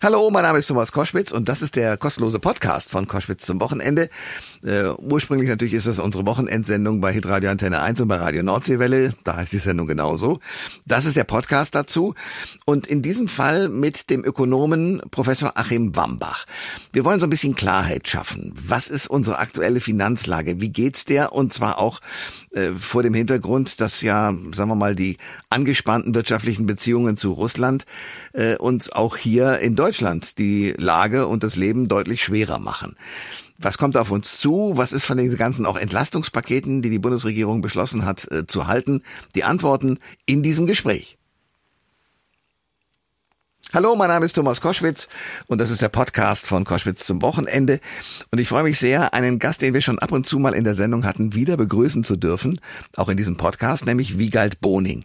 [0.00, 3.60] Hallo, mein Name ist Thomas Koschwitz und das ist der kostenlose Podcast von Koschwitz zum
[3.60, 4.08] Wochenende.
[4.62, 9.14] Äh, ursprünglich natürlich ist das unsere Wochenendsendung bei Hitradio Antenne 1 und bei Radio Nordseewelle.
[9.24, 10.38] Da heißt die Sendung genauso.
[10.86, 12.14] Das ist der Podcast dazu
[12.64, 16.46] und in diesem Fall mit dem Ökonomen Professor Achim Wambach.
[16.92, 18.54] Wir wollen so ein bisschen Klarheit schaffen.
[18.54, 20.60] Was ist unsere aktuelle Finanzlage?
[20.60, 21.32] Wie geht's der?
[21.32, 21.98] Und zwar auch
[22.58, 25.16] äh, vor dem Hintergrund, dass ja, sagen wir mal, die
[25.50, 27.86] angespannten wirtschaftlichen Beziehungen zu Russland
[28.32, 32.96] äh, uns auch hier in Deutschland die Lage und das Leben deutlich schwerer machen.
[33.58, 34.72] Was kommt auf uns zu?
[34.76, 39.02] Was ist von diesen ganzen auch Entlastungspaketen, die die Bundesregierung beschlossen hat, äh, zu halten?
[39.34, 41.17] Die Antworten in diesem Gespräch.
[43.74, 45.10] Hallo, mein Name ist Thomas Koschwitz
[45.46, 47.80] und das ist der Podcast von Koschwitz zum Wochenende.
[48.30, 50.64] Und ich freue mich sehr, einen Gast, den wir schon ab und zu mal in
[50.64, 52.62] der Sendung hatten, wieder begrüßen zu dürfen,
[52.96, 55.04] auch in diesem Podcast, nämlich Wiegald Boning.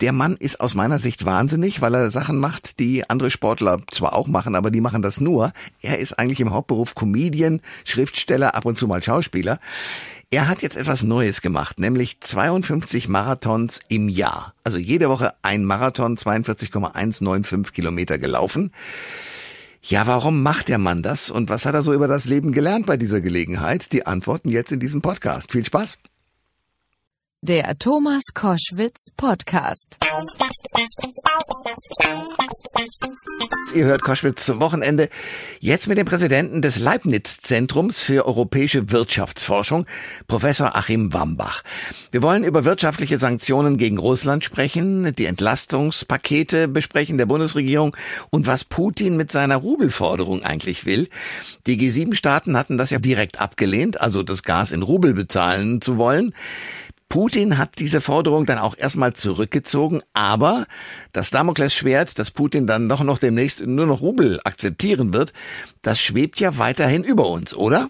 [0.00, 4.12] Der Mann ist aus meiner Sicht wahnsinnig, weil er Sachen macht, die andere Sportler zwar
[4.12, 5.52] auch machen, aber die machen das nur.
[5.82, 9.58] Er ist eigentlich im Hauptberuf Comedian, Schriftsteller, ab und zu mal Schauspieler.
[10.30, 14.54] Er hat jetzt etwas Neues gemacht, nämlich 52 Marathons im Jahr.
[14.64, 18.72] Also jede Woche ein Marathon, 42,195 Kilometer gelaufen.
[19.82, 22.86] Ja, warum macht der Mann das und was hat er so über das Leben gelernt
[22.86, 23.92] bei dieser Gelegenheit?
[23.92, 25.52] Die Antworten jetzt in diesem Podcast.
[25.52, 25.98] Viel Spaß!
[27.46, 29.98] Der Thomas Koschwitz Podcast.
[33.74, 35.10] Ihr hört Koschwitz zum Wochenende.
[35.60, 39.84] Jetzt mit dem Präsidenten des Leibniz-Zentrums für europäische Wirtschaftsforschung,
[40.26, 41.62] Professor Achim Wambach.
[42.10, 47.94] Wir wollen über wirtschaftliche Sanktionen gegen Russland sprechen, die Entlastungspakete besprechen der Bundesregierung
[48.30, 51.08] und was Putin mit seiner Rubelforderung eigentlich will.
[51.66, 56.32] Die G7-Staaten hatten das ja direkt abgelehnt, also das Gas in Rubel bezahlen zu wollen.
[57.14, 60.66] Putin hat diese Forderung dann auch erstmal zurückgezogen, aber
[61.12, 65.32] das Damoklesschwert, dass Putin dann doch noch demnächst nur noch Rubel akzeptieren wird,
[65.80, 67.88] das schwebt ja weiterhin über uns, oder?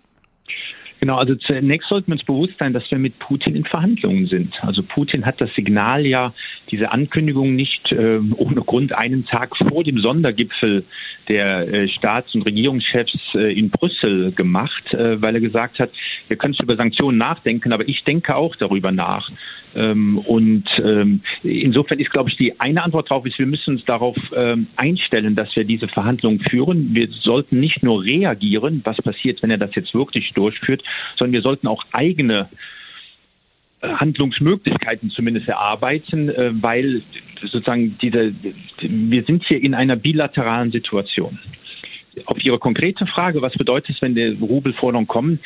[1.01, 4.55] Genau, also zunächst sollten wir uns bewusst sein, dass wir mit Putin in Verhandlungen sind.
[4.65, 6.33] Also Putin hat das Signal ja,
[6.71, 10.85] diese Ankündigung nicht äh, ohne Grund einen Tag vor dem Sondergipfel
[11.29, 15.91] der äh, Staats- und Regierungschefs äh, in Brüssel gemacht, äh, weil er gesagt hat,
[16.29, 19.31] wir können über Sanktionen nachdenken, aber ich denke auch darüber nach.
[19.77, 23.85] Ähm, und ähm, insofern ist, glaube ich, die eine Antwort darauf ist, wir müssen uns
[23.85, 26.95] darauf ähm, einstellen, dass wir diese Verhandlungen führen.
[26.95, 30.84] Wir sollten nicht nur reagieren, was passiert, wenn er das jetzt wirklich durchführt,
[31.17, 32.49] sondern wir sollten auch eigene
[33.85, 37.03] äh, Handlungsmöglichkeiten zumindest erarbeiten, äh, weil
[37.41, 38.35] sozusagen diese,
[38.81, 41.39] wir sind hier in einer bilateralen Situation
[42.27, 45.41] auf Ihre konkrete Frage, was bedeutet es, wenn der Rubelforderungen kommen?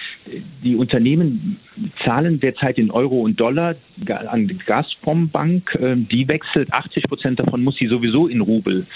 [0.63, 1.59] Die Unternehmen
[2.05, 3.75] zahlen derzeit in Euro und Dollar
[4.07, 5.75] an die Gazprom-Bank.
[5.77, 8.87] Äh, die wechselt 80 Prozent davon, muss sie sowieso in Rubel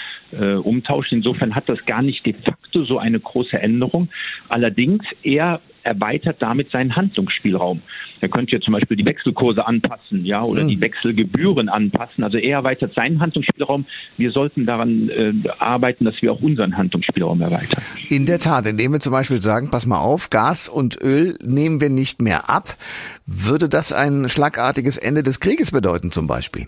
[0.63, 1.19] umtauschen.
[1.19, 4.09] Insofern hat das gar nicht de facto so eine große Änderung.
[4.49, 7.81] Allerdings eher erweitert damit seinen Handlungsspielraum.
[8.21, 10.69] Er könnte ja zum Beispiel die Wechselkurse anpassen, ja, oder mhm.
[10.69, 12.23] die Wechselgebühren anpassen.
[12.23, 13.85] Also er erweitert seinen Handlungsspielraum.
[14.17, 17.83] Wir sollten daran äh, arbeiten, dass wir auch unseren Handlungsspielraum erweitern.
[18.09, 21.81] In der Tat, indem wir zum Beispiel sagen, pass mal auf, Gas und Öl nehmen
[21.81, 22.77] wir nicht mehr ab,
[23.25, 26.67] würde das ein schlagartiges Ende des Krieges bedeuten zum Beispiel?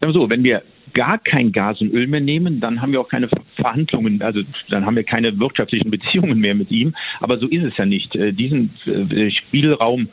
[0.00, 0.62] So, wenn wir
[0.92, 4.86] gar kein Gas und Öl mehr nehmen, dann haben wir auch keine Verhandlungen, also dann
[4.86, 6.94] haben wir keine wirtschaftlichen Beziehungen mehr mit ihm.
[7.20, 8.14] Aber so ist es ja nicht.
[8.14, 10.08] Äh, diesen äh, Spielraum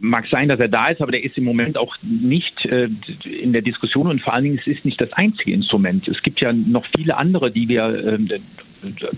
[0.00, 2.88] mag sein, dass er da ist, aber der ist im Moment auch nicht äh,
[3.24, 6.06] in der Diskussion und vor allen Dingen es ist nicht das einzige Instrument.
[6.08, 8.40] Es gibt ja noch viele andere, die wir äh,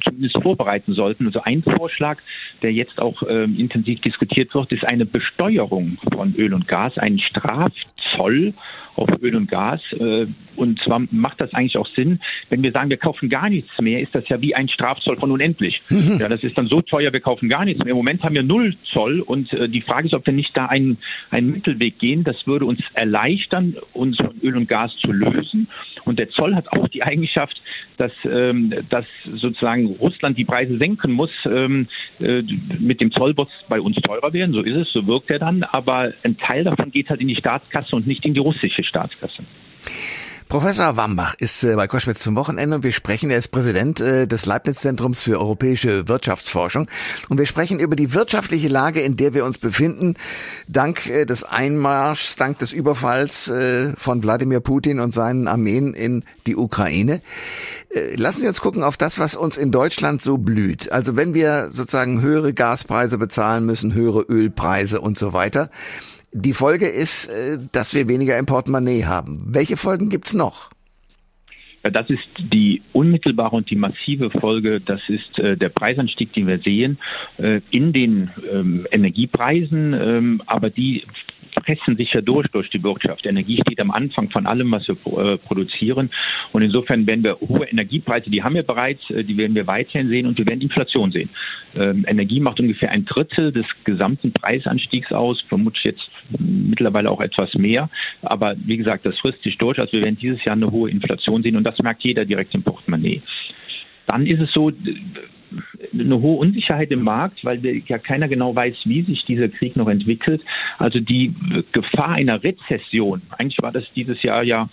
[0.05, 1.27] zumindest vorbereiten sollten.
[1.27, 2.19] Also ein Vorschlag,
[2.63, 7.19] der jetzt auch äh, intensiv diskutiert wird, ist eine Besteuerung von Öl und Gas, ein
[7.19, 8.55] Strafzoll
[8.97, 9.81] auf Öl und Gas.
[9.93, 10.27] Äh,
[10.57, 14.01] und zwar macht das eigentlich auch Sinn, wenn wir sagen, wir kaufen gar nichts mehr,
[14.01, 15.81] ist das ja wie ein Strafzoll von unendlich.
[15.89, 16.11] Mhm.
[16.21, 17.93] Ja, das ist dann so teuer, wir kaufen gar nichts mehr.
[17.93, 20.67] Im Moment haben wir null Zoll und äh, die Frage ist, ob wir nicht da
[20.67, 20.99] einen,
[21.31, 22.25] einen Mittelweg gehen.
[22.25, 25.69] Das würde uns erleichtern, uns von Öl und Gas zu lösen.
[26.05, 27.61] Und der Zoll hat auch die Eigenschaft,
[27.97, 29.05] dass, ähm, dass
[29.35, 31.31] sozusagen Russland die Preise senken muss.
[31.47, 31.89] Ähm,
[32.19, 32.43] äh,
[32.79, 33.35] mit dem Zoll
[33.69, 35.63] bei uns teurer werden, so ist es, so wirkt er dann.
[35.63, 39.43] Aber ein Teil davon geht halt in die Staatskasse und nicht in die russische Staatskasse.
[40.51, 44.27] Professor Wambach ist äh, bei Koschwitz zum Wochenende und wir sprechen, er ist Präsident äh,
[44.27, 46.89] des Leibniz-Zentrums für europäische Wirtschaftsforschung
[47.29, 50.17] und wir sprechen über die wirtschaftliche Lage, in der wir uns befinden,
[50.67, 53.53] dank äh, des Einmarschs, dank des Überfalls
[53.97, 57.23] von Wladimir Putin und seinen Armeen in die Ukraine.
[58.17, 60.91] Lassen Sie uns gucken auf das, was uns in Deutschland so blüht.
[60.91, 65.71] Also wenn wir sozusagen höhere Gaspreise bezahlen müssen, höhere Ölpreise und so weiter,
[66.33, 69.39] die Folge ist, äh, dass wir weniger im Portemonnaie haben.
[69.47, 70.71] Welche Folgen gibt's noch?
[71.83, 74.81] Das ist die unmittelbare und die massive Folge.
[74.81, 76.99] Das ist äh, der Preisanstieg, den wir sehen
[77.39, 81.05] äh, in den ähm, Energiepreisen, ähm, aber die
[81.71, 83.27] pressen sich ja durch durch die Wirtschaft.
[83.27, 86.11] Energie steht am Anfang von allem, was wir äh, produzieren.
[86.53, 90.09] Und insofern werden wir hohe Energiepreise, die haben wir bereits, äh, die werden wir weiterhin
[90.09, 91.31] sehen und wir werden Inflation sehen.
[91.77, 97.55] Ähm, Energie macht ungefähr ein Drittel des gesamten Preisanstiegs aus, vermutlich jetzt mittlerweile auch etwas
[97.55, 97.89] mehr.
[98.23, 99.79] Aber wie gesagt, das frisst sich durch.
[99.79, 102.63] Also wir werden dieses Jahr eine hohe Inflation sehen und das merkt jeder direkt im
[102.63, 103.23] Portemonnaie.
[104.07, 104.73] Dann ist es so,
[105.93, 109.89] eine hohe Unsicherheit im Markt, weil ja keiner genau weiß, wie sich dieser Krieg noch
[109.89, 110.43] entwickelt.
[110.79, 111.35] Also die
[111.73, 114.69] Gefahr einer Rezession, eigentlich war das dieses Jahr ja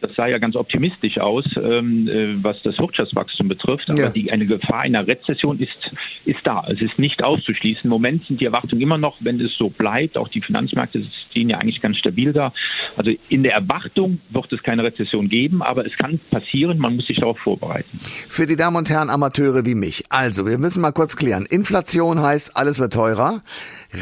[0.00, 3.90] das sah ja ganz optimistisch aus, ähm, äh, was das Wirtschaftswachstum betrifft.
[3.90, 4.10] Aber ja.
[4.10, 5.76] die, eine Gefahr einer Rezession ist,
[6.24, 6.64] ist da.
[6.68, 7.84] Es ist nicht auszuschließen.
[7.84, 11.50] Im Moment sind die Erwartungen immer noch, wenn es so bleibt, auch die Finanzmärkte stehen
[11.50, 12.52] ja eigentlich ganz stabil da.
[12.96, 16.78] Also in der Erwartung wird es keine Rezession geben, aber es kann passieren.
[16.78, 17.98] Man muss sich darauf vorbereiten.
[18.28, 20.04] Für die Damen und Herren Amateure wie mich.
[20.10, 21.46] Also, wir müssen mal kurz klären.
[21.46, 23.42] Inflation heißt, alles wird teurer.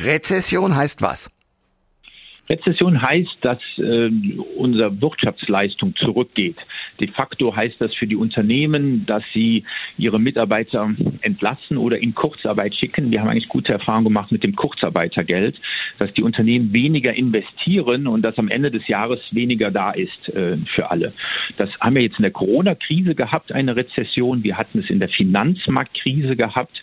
[0.05, 1.31] Rezession heißt was?
[2.49, 4.11] Rezession heißt, dass äh,
[4.57, 6.57] unsere Wirtschaftsleistung zurückgeht.
[7.01, 9.65] De facto heißt das für die Unternehmen, dass sie
[9.99, 13.11] ihre Mitarbeiter entlassen oder in Kurzarbeit schicken.
[13.11, 15.61] Wir haben eigentlich gute Erfahrungen gemacht mit dem Kurzarbeitergeld,
[15.99, 20.57] dass die Unternehmen weniger investieren und dass am Ende des Jahres weniger da ist äh,
[20.75, 21.13] für alle.
[21.59, 24.45] Das haben wir jetzt in der Corona-Krise gehabt, eine Rezession.
[24.45, 26.83] Wir hatten es in der Finanzmarktkrise gehabt.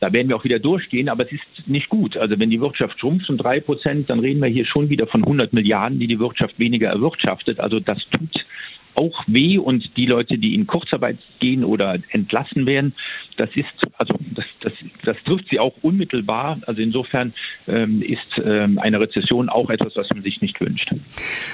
[0.00, 2.16] Da werden wir auch wieder durchgehen, aber es ist nicht gut.
[2.16, 5.22] Also wenn die Wirtschaft schrumpft um drei Prozent, dann reden wir hier schon wieder von
[5.22, 7.60] 100 Milliarden, die die Wirtschaft weniger erwirtschaftet.
[7.60, 8.46] Also das tut
[8.94, 12.94] auch weh und die Leute, die in Kurzarbeit gehen oder entlassen werden,
[13.36, 13.66] das ist,
[13.96, 14.72] also das, das,
[15.04, 16.58] das trifft sie auch unmittelbar.
[16.66, 17.32] Also insofern
[17.66, 20.92] ähm, ist ähm, eine Rezession auch etwas, was man sich nicht wünscht.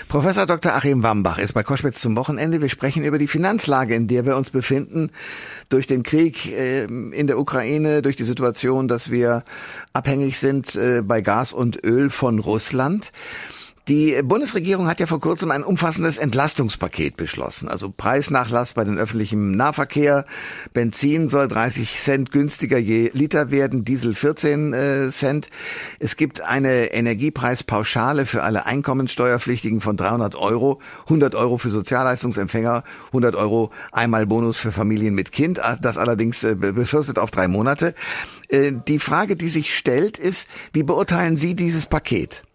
[0.08, 0.72] Professor Dr.
[0.72, 2.60] Achim Wambach ist bei Koschwitz zum Wochenende.
[2.60, 5.10] Wir sprechen über die Finanzlage, in der wir uns befinden,
[5.68, 9.44] durch den Krieg äh, in der Ukraine, durch die Situation, dass wir
[9.92, 13.12] abhängig sind äh, bei Gas und Öl von Russland.
[13.88, 17.68] Die Bundesregierung hat ja vor kurzem ein umfassendes Entlastungspaket beschlossen.
[17.68, 20.24] Also Preisnachlass bei den öffentlichen Nahverkehr.
[20.72, 25.50] Benzin soll 30 Cent günstiger je Liter werden, Diesel 14 äh, Cent.
[26.00, 33.36] Es gibt eine Energiepreispauschale für alle Einkommensteuerpflichtigen von 300 Euro, 100 Euro für Sozialleistungsempfänger, 100
[33.36, 35.60] Euro einmal Bonus für Familien mit Kind.
[35.80, 37.94] Das allerdings äh, befristet auf drei Monate.
[38.48, 42.45] Äh, die Frage, die sich stellt, ist, wie beurteilen Sie dieses Paket?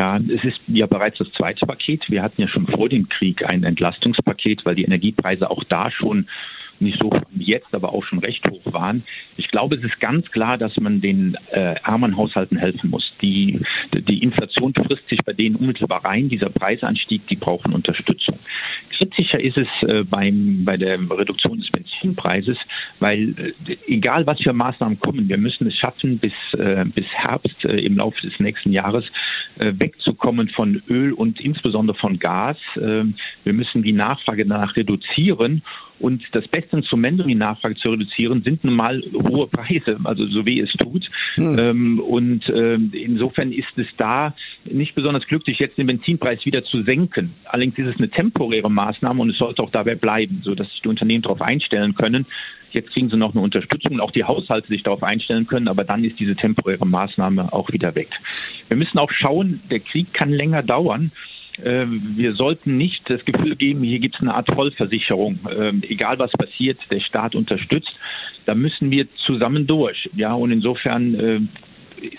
[0.00, 2.08] Ja, es ist ja bereits das zweite Paket.
[2.08, 6.26] Wir hatten ja schon vor dem Krieg ein Entlastungspaket, weil die Energiepreise auch da schon
[6.78, 9.02] nicht so wie jetzt, aber auch schon recht hoch waren.
[9.36, 13.12] Ich glaube, es ist ganz klar, dass man den äh, armen Haushalten helfen muss.
[13.20, 13.60] Die,
[13.92, 16.30] die Inflation frisst sich bei denen unmittelbar rein.
[16.30, 18.38] Dieser Preisanstieg, die brauchen Unterstützung.
[18.96, 21.70] Kritischer ist es äh, beim, bei der Reduktion des
[22.00, 22.58] Benzinpreises,
[22.98, 23.34] weil
[23.66, 27.78] äh, egal was für Maßnahmen kommen, wir müssen es schaffen, bis, äh, bis Herbst äh,
[27.80, 29.04] im Laufe des nächsten Jahres
[29.56, 32.56] wegzukommen von Öl und insbesondere von Gas.
[32.76, 33.04] Äh,
[33.44, 35.62] wir müssen die Nachfrage danach reduzieren
[36.00, 40.26] und das beste Instrument, um die Nachfrage zu reduzieren, sind nun mal hohe Preise, also
[40.26, 41.08] so wie es tut.
[41.34, 41.58] Hm.
[41.58, 46.82] Ähm, und ähm, insofern ist es da nicht besonders glücklich, jetzt den Benzinpreis wieder zu
[46.82, 47.34] senken.
[47.44, 50.80] Allerdings ist es eine temporäre Maßnahme und es sollte auch dabei bleiben, so dass sich
[50.80, 52.26] die Unternehmen darauf einstellen können.
[52.72, 55.84] Jetzt kriegen sie noch eine Unterstützung und auch die Haushalte sich darauf einstellen können, aber
[55.84, 58.08] dann ist diese temporäre Maßnahme auch wieder weg.
[58.68, 61.10] Wir müssen auch schauen, der Krieg kann länger dauern.
[61.64, 65.40] Ähm, wir sollten nicht das Gefühl geben, hier gibt es eine Art Vollversicherung.
[65.50, 67.92] Ähm, egal was passiert, der Staat unterstützt.
[68.46, 70.08] Da müssen wir zusammen durch.
[70.14, 71.40] Ja, und insofern äh,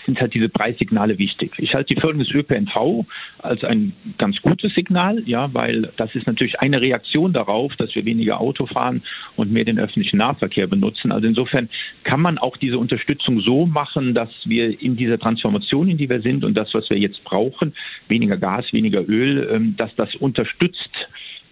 [0.06, 1.52] sind halt diese Preissignale wichtig.
[1.58, 3.04] Ich halte die Förderung des ÖPNV
[3.38, 8.04] als ein ganz gutes Signal, ja, weil das ist natürlich eine Reaktion darauf, dass wir
[8.04, 9.02] weniger Auto fahren
[9.36, 11.12] und mehr den öffentlichen Nahverkehr benutzen.
[11.12, 11.68] Also insofern
[12.04, 16.20] kann man auch diese Unterstützung so machen, dass wir in dieser Transformation, in die wir
[16.20, 17.74] sind und das, was wir jetzt brauchen,
[18.08, 20.90] weniger Gas, weniger Öl, ähm, dass das unterstützt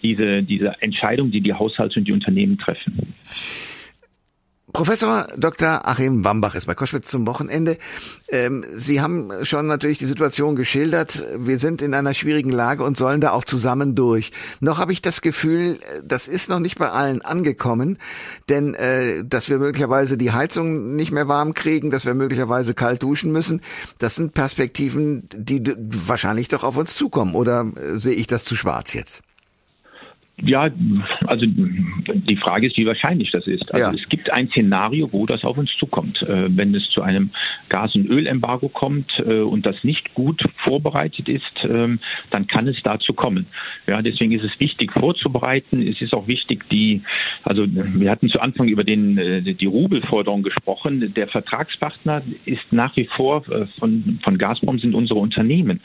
[0.02, 3.14] diese, diese Entscheidung, die die Haushalte und die Unternehmen treffen.
[4.72, 5.86] Professor Dr.
[5.88, 7.76] Achim Wambach ist bei Koschwitz zum Wochenende.
[8.28, 11.24] Ähm, Sie haben schon natürlich die Situation geschildert.
[11.36, 14.32] Wir sind in einer schwierigen Lage und sollen da auch zusammen durch.
[14.60, 17.98] Noch habe ich das Gefühl, das ist noch nicht bei allen angekommen,
[18.48, 23.02] denn äh, dass wir möglicherweise die Heizung nicht mehr warm kriegen, dass wir möglicherweise kalt
[23.02, 23.62] duschen müssen,
[23.98, 25.62] das sind Perspektiven, die
[26.06, 27.34] wahrscheinlich doch auf uns zukommen.
[27.34, 29.22] Oder äh, sehe ich das zu schwarz jetzt?
[30.42, 30.70] Ja,
[31.26, 33.72] also die Frage ist, wie wahrscheinlich das ist.
[33.74, 34.02] Also ja.
[34.02, 36.22] es gibt ein Szenario, wo das auf uns zukommt.
[36.22, 37.30] Äh, wenn es zu einem
[37.68, 42.76] Gas- und Ölembargo kommt äh, und das nicht gut vorbereitet ist, ähm, dann kann es
[42.82, 43.46] dazu kommen.
[43.86, 45.86] Ja, deswegen ist es wichtig vorzubereiten.
[45.86, 47.02] Es ist auch wichtig, die,
[47.42, 51.12] also wir hatten zu Anfang über den, äh, die Rubelforderung gesprochen.
[51.14, 53.42] Der Vertragspartner ist nach wie vor
[53.78, 55.80] von, von Gazprom sind unsere Unternehmen.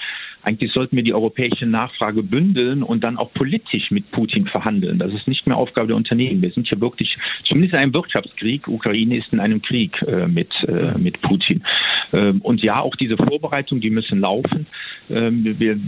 [0.46, 5.00] Eigentlich sollten wir die europäische Nachfrage bündeln und dann auch politisch mit Putin verhandeln.
[5.00, 6.42] Das ist nicht mehr Aufgabe der Unternehmen.
[6.44, 8.68] Wir sind hier wirklich zumindest in einem Wirtschaftskrieg.
[8.68, 11.64] Ukraine ist in einem Krieg äh, mit, äh, mit Putin.
[12.14, 14.68] Ähm, und ja, auch diese Vorbereitungen, die müssen laufen.
[15.10, 15.80] Ähm, wir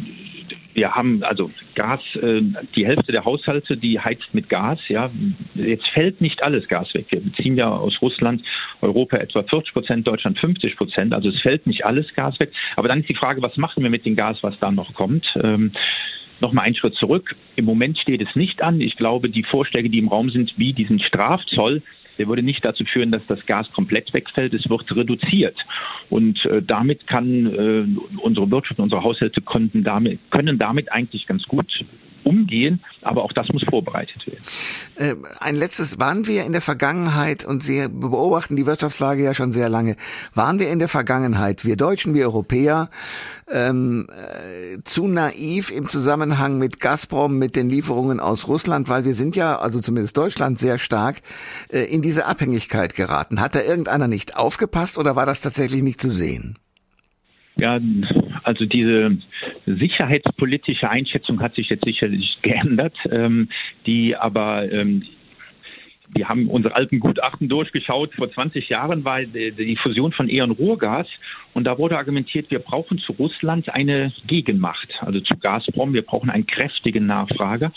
[0.77, 2.41] wir haben also Gas, äh,
[2.75, 4.79] die Hälfte der Haushalte, die heizt mit Gas.
[4.89, 5.09] Ja,
[5.55, 7.07] jetzt fällt nicht alles Gas weg.
[7.09, 8.43] Wir beziehen ja aus Russland,
[8.81, 11.13] Europa etwa 40 Prozent, Deutschland 50 Prozent.
[11.15, 12.51] Also es fällt nicht alles Gas weg.
[12.75, 15.25] Aber dann ist die Frage, was machen wir mit dem Gas, was da noch kommt?
[15.43, 15.71] Ähm,
[16.39, 17.35] Nochmal einen Schritt zurück.
[17.55, 18.79] Im Moment steht es nicht an.
[18.79, 21.81] Ich glaube, die Vorschläge, die im Raum sind, wie diesen Strafzoll,
[22.17, 24.53] der würde nicht dazu führen, dass das Gas komplett wegfällt.
[24.53, 25.57] Es wird reduziert.
[26.09, 31.43] Und äh, damit kann äh, unsere Wirtschaft, unsere Haushalte können damit, können damit eigentlich ganz
[31.43, 31.85] gut
[32.27, 34.43] umgehen, aber auch das muss vorbereitet werden.
[34.95, 39.51] Äh, ein letztes, waren wir in der Vergangenheit, und Sie beobachten die Wirtschaftslage ja schon
[39.51, 39.95] sehr lange,
[40.35, 42.89] waren wir in der Vergangenheit, wir Deutschen, wir Europäer,
[43.49, 49.15] ähm, äh, zu naiv im Zusammenhang mit Gazprom, mit den Lieferungen aus Russland, weil wir
[49.15, 51.21] sind ja, also zumindest Deutschland, sehr stark
[51.69, 53.39] äh, in diese Abhängigkeit geraten.
[53.39, 56.57] Hat da irgendeiner nicht aufgepasst oder war das tatsächlich nicht zu sehen?
[57.59, 57.79] Ja,
[58.47, 59.17] also diese
[59.65, 63.49] sicherheitspolitische Einschätzung hat sich jetzt sicherlich geändert, ähm,
[63.85, 65.03] die aber ähm,
[66.15, 68.13] wir haben unsere alten Gutachten durchgeschaut.
[68.15, 71.05] Vor 20 Jahren war die Fusion von E.ON Ruhrgas
[71.53, 75.93] und da wurde argumentiert, wir brauchen zu Russland eine Gegenmacht, also zu Gazprom.
[75.93, 77.73] Wir brauchen einen kräftigen Nachfrager.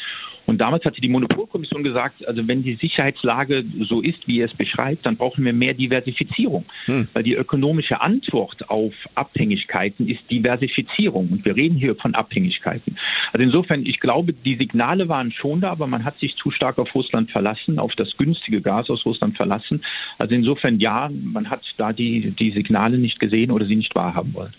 [0.51, 4.55] Und damals hatte die Monopolkommission gesagt, also wenn die Sicherheitslage so ist, wie er es
[4.55, 6.65] beschreibt, dann brauchen wir mehr Diversifizierung.
[6.87, 7.07] Hm.
[7.13, 11.29] Weil die ökonomische Antwort auf Abhängigkeiten ist Diversifizierung.
[11.31, 12.99] Und wir reden hier von Abhängigkeiten.
[13.33, 16.79] Also insofern, ich glaube, die Signale waren schon da, aber man hat sich zu stark
[16.79, 19.85] auf Russland verlassen, auf das günstige Gas aus Russland verlassen.
[20.19, 24.35] Also insofern, ja, man hat da die, die Signale nicht gesehen oder sie nicht wahrhaben
[24.35, 24.53] wollen.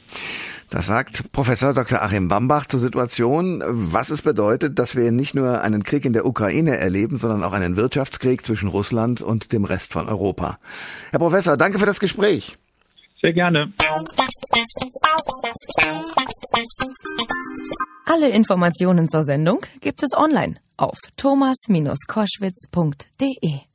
[0.72, 2.02] Das sagt Professor Dr.
[2.02, 6.28] Achim Bambach zur Situation, was es bedeutet, dass wir nicht nur einen Krieg in der
[6.28, 10.60] Ukraine erleben, sondern auch einen Wirtschaftskrieg zwischen Russland und dem Rest von Europa.
[11.10, 12.56] Herr Professor, danke für das Gespräch.
[13.22, 13.74] Sehr gerne.
[18.06, 23.71] Alle Informationen zur Sendung gibt es online auf thomas-koschwitz.de.